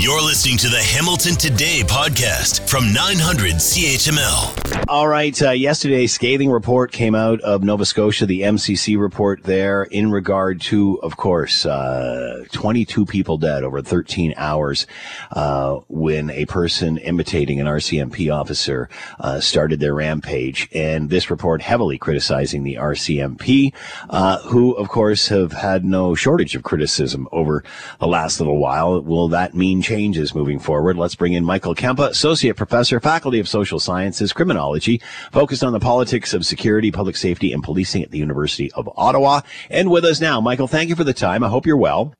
[0.00, 4.86] You're listening to the Hamilton Today podcast from 900 CHML.
[4.86, 5.42] All right.
[5.42, 10.60] Uh, yesterday, scathing report came out of Nova Scotia, the MCC report there in regard
[10.62, 14.86] to, of course, uh, 22 people dead over 13 hours
[15.32, 18.88] uh, when a person imitating an RCMP officer
[19.18, 20.68] uh, started their rampage.
[20.72, 23.74] And this report heavily criticizing the RCMP,
[24.08, 27.64] uh, who, of course, have had no shortage of criticism over
[27.98, 29.00] the last little while.
[29.02, 30.98] Will that mean changes moving forward.
[30.98, 35.00] Let's bring in Michael Kempa, Associate Professor, Faculty of Social Sciences, Criminology,
[35.32, 39.40] focused on the politics of security, public safety, and policing at the University of Ottawa.
[39.70, 41.42] And with us now, Michael, thank you for the time.
[41.42, 42.12] I hope you're well.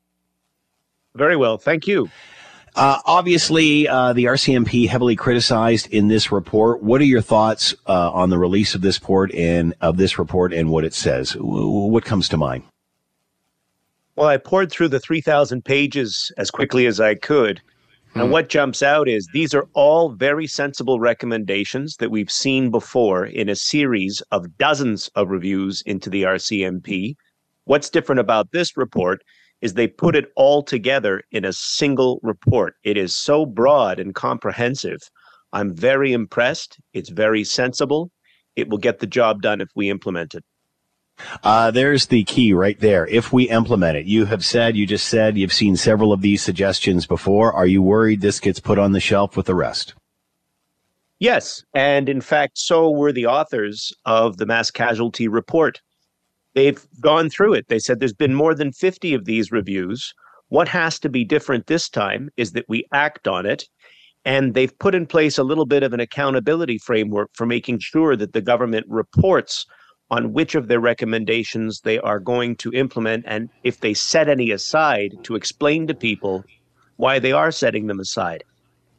[1.15, 1.59] Very well.
[1.59, 2.11] Thank you.
[2.75, 6.83] Uh, obviously, uh, the RCMP heavily criticized in this report.
[6.83, 10.55] What are your thoughts uh, on the release of this report and of this report
[10.55, 11.37] and what it says?
[11.39, 12.65] What comes to mind?
[14.19, 17.61] Well, I pored through the 3,000 pages as quickly as I could.
[18.15, 18.31] And hmm.
[18.33, 23.49] what jumps out is these are all very sensible recommendations that we've seen before in
[23.49, 27.15] a series of dozens of reviews into the RCMP.
[27.67, 29.23] What's different about this report
[29.61, 32.75] is they put it all together in a single report.
[32.83, 34.99] It is so broad and comprehensive.
[35.53, 36.77] I'm very impressed.
[36.93, 38.11] It's very sensible.
[38.57, 40.43] It will get the job done if we implement it.
[41.43, 43.07] Uh, there's the key right there.
[43.07, 46.43] If we implement it, you have said, you just said you've seen several of these
[46.43, 47.53] suggestions before.
[47.53, 49.95] Are you worried this gets put on the shelf with the rest?
[51.19, 51.65] Yes.
[51.75, 55.81] And in fact, so were the authors of the mass casualty report.
[56.55, 57.69] They've gone through it.
[57.69, 60.15] They said there's been more than 50 of these reviews.
[60.49, 63.65] What has to be different this time is that we act on it.
[64.25, 68.17] And they've put in place a little bit of an accountability framework for making sure
[68.17, 69.67] that the government reports
[70.11, 74.51] on which of their recommendations they are going to implement and if they set any
[74.51, 76.45] aside to explain to people
[76.97, 78.43] why they are setting them aside.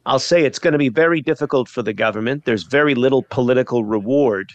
[0.06, 2.44] I'll say it's going to be very difficult for the government.
[2.44, 4.50] There's very little political reward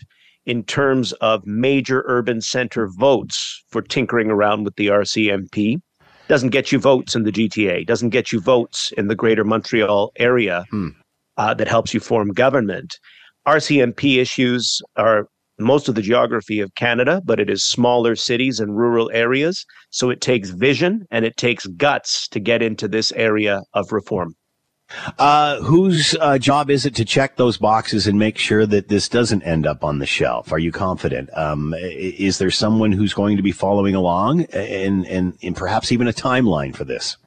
[0.46, 5.82] in terms of major urban center votes for tinkering around with the RCMP.
[6.28, 10.12] Doesn't get you votes in the GTA, doesn't get you votes in the greater Montreal
[10.18, 10.90] area hmm.
[11.38, 13.00] uh, that helps you form government.
[13.48, 15.28] RCMP issues are
[15.60, 19.66] most of the geography of Canada, but it is smaller cities and rural areas.
[19.90, 24.36] So it takes vision and it takes guts to get into this area of reform.
[25.18, 29.10] Uh, whose uh, job is it to check those boxes and make sure that this
[29.10, 30.52] doesn't end up on the shelf?
[30.52, 31.30] Are you confident?
[31.36, 36.08] Um, is there someone who's going to be following along and, and, and perhaps even
[36.08, 37.18] a timeline for this?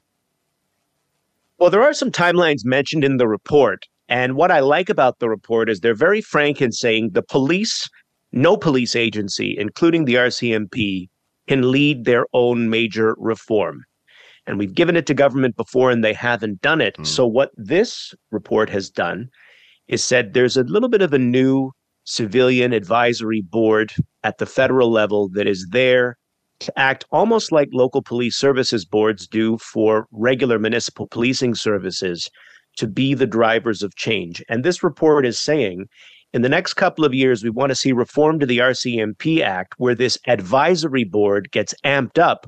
[1.57, 3.85] Well, there are some timelines mentioned in the report.
[4.07, 7.87] And what I like about the report is they're very frank in saying the police
[8.31, 11.07] no police agency, including the RCMP,
[11.47, 13.83] can lead their own major reform.
[14.45, 16.95] And we've given it to government before and they haven't done it.
[16.97, 17.05] Mm.
[17.05, 19.29] So, what this report has done
[19.87, 21.71] is said there's a little bit of a new
[22.03, 26.17] civilian advisory board at the federal level that is there
[26.59, 32.29] to act almost like local police services boards do for regular municipal policing services
[32.77, 34.43] to be the drivers of change.
[34.49, 35.85] And this report is saying
[36.33, 39.73] in the next couple of years, we want to see reform to the RCMP Act
[39.77, 42.45] where this advisory board gets amped up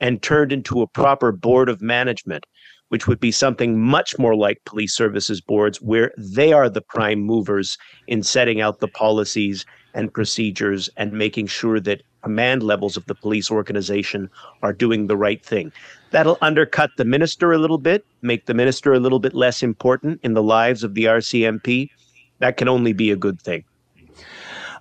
[0.00, 2.44] and turned into a proper board of management,
[2.88, 7.20] which would be something much more like police services boards, where they are the prime
[7.20, 9.64] movers in setting out the policies
[9.94, 14.28] and procedures and making sure that command levels of the police organization
[14.62, 15.72] are doing the right thing.
[16.10, 20.20] That'll undercut the minister a little bit, make the minister a little bit less important
[20.22, 21.90] in the lives of the RCMP
[22.40, 23.64] that can only be a good thing.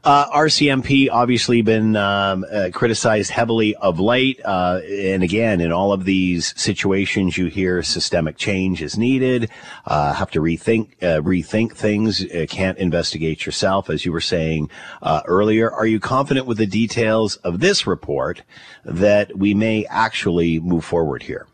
[0.01, 5.91] Uh, RCMP obviously been um, uh, criticized heavily of late, uh, and again, in all
[5.91, 9.49] of these situations, you hear systemic change is needed.
[9.85, 12.23] Uh, have to rethink uh, rethink things.
[12.23, 14.69] Uh, can't investigate yourself, as you were saying
[15.03, 15.69] earlier.
[15.69, 18.41] Are you confident with the details of this report
[18.85, 21.45] that we may actually move forward here?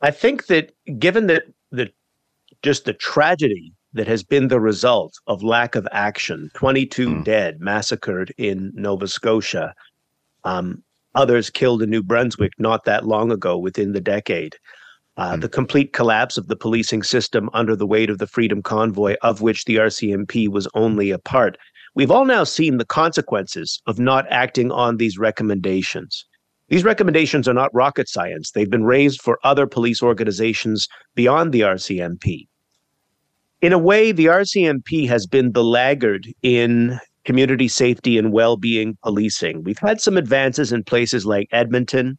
[0.00, 1.42] I think that given that
[1.72, 1.90] the
[2.62, 7.24] just the tragedy that has been the result of lack of action 22 mm.
[7.24, 9.74] dead, massacred in Nova Scotia,
[10.44, 10.82] um,
[11.14, 14.54] others killed in New Brunswick not that long ago within the decade.
[15.16, 15.40] Uh, mm.
[15.40, 19.40] The complete collapse of the policing system under the weight of the Freedom Convoy, of
[19.40, 21.56] which the RCMP was only a part.
[21.94, 26.26] We've all now seen the consequences of not acting on these recommendations.
[26.68, 28.50] These recommendations are not rocket science.
[28.50, 32.46] They've been raised for other police organizations beyond the RCMP
[33.62, 39.62] in a way, the RCMP has been the laggard in community safety and well-being policing.
[39.64, 42.18] We've had some advances in places like Edmonton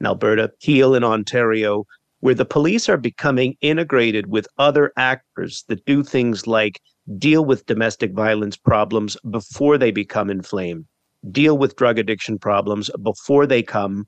[0.00, 1.84] in Alberta, Peel in Ontario,
[2.20, 6.80] where the police are becoming integrated with other actors that do things like
[7.18, 10.86] deal with domestic violence problems before they become inflamed,
[11.30, 14.06] deal with drug addiction problems before they come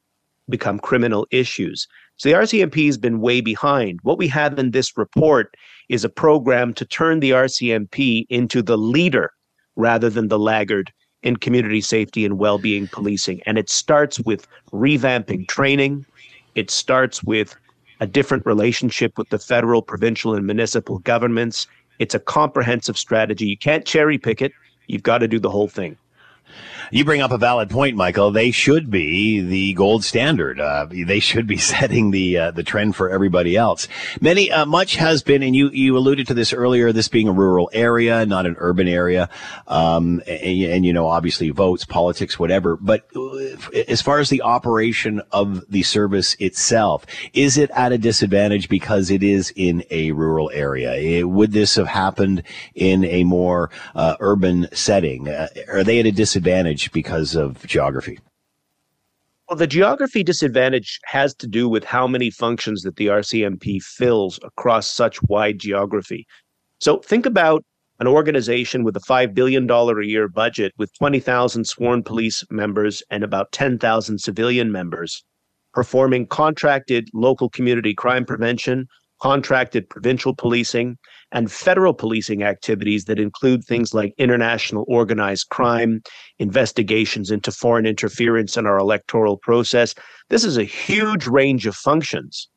[0.49, 1.87] become criminal issues.
[2.21, 4.01] So the RCMP has been way behind.
[4.03, 5.57] What we have in this report
[5.89, 9.33] is a program to turn the RCMP into the leader
[9.75, 13.41] rather than the laggard in community safety and well-being policing.
[13.47, 16.05] And it starts with revamping training.
[16.57, 17.57] It starts with
[18.01, 21.67] a different relationship with the federal, provincial, and municipal governments.
[22.01, 23.47] It's a comprehensive strategy.
[23.47, 24.53] You can't cherry pick it.
[24.89, 25.97] You've got to do the whole thing.
[26.93, 28.33] You bring up a valid point, Michael.
[28.33, 30.59] They should be the gold standard.
[30.59, 33.87] Uh, they should be setting the uh, the trend for everybody else.
[34.21, 36.93] Many uh, much has been, and you you alluded to this earlier.
[36.93, 39.29] This being a rural area, not an urban area,
[39.69, 42.77] um, and, and, you know, obviously votes, politics, whatever.
[42.77, 43.37] But uh,
[43.87, 49.11] as far as the operation of the service itself, is it at a disadvantage because
[49.11, 50.95] it is in a rural area?
[50.95, 52.43] It, would this have happened
[52.75, 55.29] in a more uh, urban setting?
[55.29, 56.40] Uh, are they at a disadvantage?
[56.41, 58.19] Disadvantage because of geography?
[59.49, 64.39] Well, the geography disadvantage has to do with how many functions that the RCMP fills
[64.43, 66.27] across such wide geography.
[66.79, 67.65] So think about
[67.99, 73.23] an organization with a $5 billion a year budget with 20,000 sworn police members and
[73.23, 75.23] about 10,000 civilian members
[75.73, 78.87] performing contracted local community crime prevention,
[79.21, 80.97] contracted provincial policing,
[81.33, 86.03] and federal policing activities that include things like international organized crime,
[86.39, 89.95] investigations into foreign interference in our electoral process.
[90.29, 92.49] This is a huge range of functions.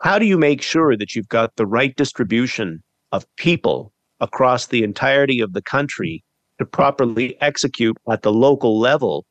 [0.00, 2.82] How do you make sure that you've got the right distribution
[3.12, 6.24] of people across the entirety of the country
[6.58, 9.26] to properly execute at the local level?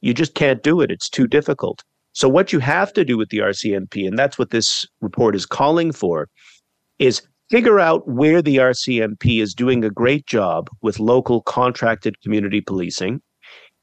[0.00, 0.90] You just can't do it.
[0.90, 1.82] It's too difficult.
[2.16, 5.44] So, what you have to do with the RCMP, and that's what this report is
[5.44, 6.30] calling for,
[6.98, 7.20] is
[7.50, 13.20] figure out where the RCMP is doing a great job with local contracted community policing,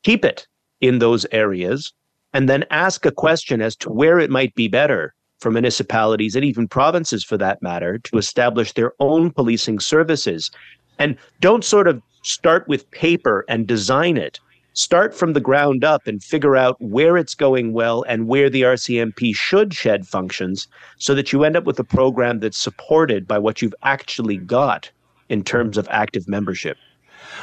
[0.02, 0.48] keep it
[0.82, 1.94] in those areas,
[2.34, 6.44] and then ask a question as to where it might be better for municipalities and
[6.44, 10.50] even provinces for that matter to establish their own policing services.
[10.98, 14.40] And don't sort of start with paper and design it
[14.74, 18.64] start from the ground up and figure out where it's going well and where the
[18.64, 20.68] RCMP should shed functions
[20.98, 24.92] so that you end up with a program that's supported by what you've actually got
[25.30, 26.78] in terms of active membership.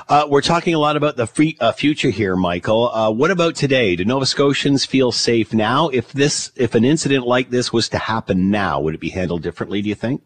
[0.08, 2.90] Uh, we're talking a lot about the free, uh, future here, Michael.
[2.90, 3.96] Uh, what about today?
[3.96, 5.88] Do Nova Scotians feel safe now?
[5.88, 9.42] If this, if an incident like this was to happen now, would it be handled
[9.42, 9.82] differently?
[9.82, 10.22] Do you think?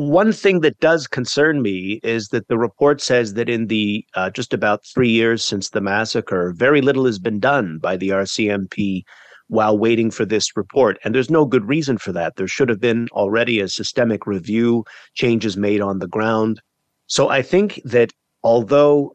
[0.00, 4.30] One thing that does concern me is that the report says that in the uh,
[4.30, 9.02] just about three years since the massacre, very little has been done by the RCMP
[9.48, 10.98] while waiting for this report.
[11.04, 12.36] And there's no good reason for that.
[12.36, 16.62] There should have been already a systemic review, changes made on the ground.
[17.06, 18.10] So I think that
[18.42, 19.12] although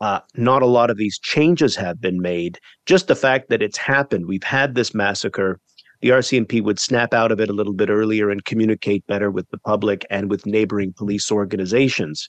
[0.00, 3.78] uh, not a lot of these changes have been made, just the fact that it's
[3.78, 5.58] happened, we've had this massacre
[6.00, 9.48] the RCMP would snap out of it a little bit earlier and communicate better with
[9.50, 12.28] the public and with neighboring police organizations.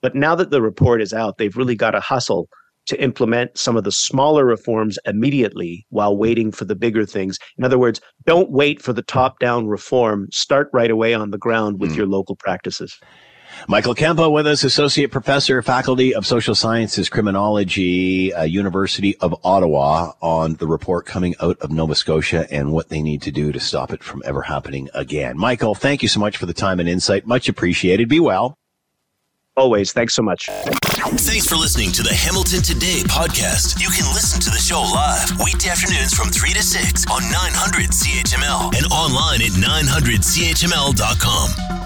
[0.00, 2.48] But now that the report is out, they've really got to hustle
[2.86, 7.38] to implement some of the smaller reforms immediately while waiting for the bigger things.
[7.58, 10.26] In other words, don't wait for the top down reform.
[10.32, 11.96] Start right away on the ground with mm.
[11.96, 12.98] your local practices.
[13.66, 20.12] Michael Kempa with us, Associate Professor, Faculty of Social Sciences, Criminology, uh, University of Ottawa,
[20.20, 23.60] on the report coming out of Nova Scotia and what they need to do to
[23.60, 25.36] stop it from ever happening again.
[25.36, 27.26] Michael, thank you so much for the time and insight.
[27.26, 28.08] Much appreciated.
[28.08, 28.54] Be well.
[29.56, 29.92] Always.
[29.92, 30.46] Thanks so much.
[30.46, 33.80] Thanks for listening to the Hamilton Today podcast.
[33.80, 37.90] You can listen to the show live weekday afternoons from 3 to 6 on 900
[37.90, 41.77] CHML and online at 900CHML.com.